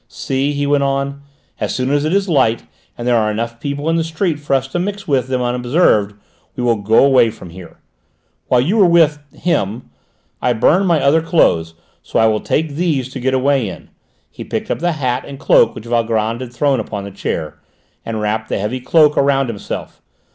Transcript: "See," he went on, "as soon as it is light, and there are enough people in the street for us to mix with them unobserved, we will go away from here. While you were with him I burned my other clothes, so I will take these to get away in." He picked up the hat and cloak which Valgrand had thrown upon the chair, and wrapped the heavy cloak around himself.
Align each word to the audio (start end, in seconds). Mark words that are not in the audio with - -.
"See," 0.07 0.53
he 0.53 0.65
went 0.65 0.81
on, 0.81 1.21
"as 1.59 1.75
soon 1.75 1.91
as 1.91 2.05
it 2.05 2.11
is 2.11 2.27
light, 2.27 2.63
and 2.97 3.07
there 3.07 3.15
are 3.17 3.29
enough 3.29 3.59
people 3.59 3.87
in 3.87 3.97
the 3.97 4.03
street 4.03 4.39
for 4.39 4.55
us 4.55 4.67
to 4.69 4.79
mix 4.79 5.07
with 5.07 5.27
them 5.27 5.43
unobserved, 5.43 6.15
we 6.55 6.63
will 6.63 6.77
go 6.77 7.05
away 7.05 7.29
from 7.29 7.51
here. 7.51 7.77
While 8.47 8.61
you 8.61 8.77
were 8.77 8.87
with 8.87 9.19
him 9.31 9.91
I 10.41 10.53
burned 10.53 10.87
my 10.87 10.99
other 10.99 11.21
clothes, 11.21 11.75
so 12.01 12.17
I 12.17 12.25
will 12.25 12.39
take 12.39 12.69
these 12.69 13.09
to 13.09 13.19
get 13.19 13.35
away 13.35 13.69
in." 13.69 13.91
He 14.31 14.43
picked 14.43 14.71
up 14.71 14.79
the 14.79 14.93
hat 14.93 15.23
and 15.27 15.37
cloak 15.37 15.75
which 15.75 15.85
Valgrand 15.85 16.41
had 16.41 16.51
thrown 16.51 16.79
upon 16.79 17.03
the 17.03 17.11
chair, 17.11 17.59
and 18.03 18.19
wrapped 18.19 18.49
the 18.49 18.57
heavy 18.57 18.79
cloak 18.79 19.15
around 19.15 19.49
himself. 19.49 20.01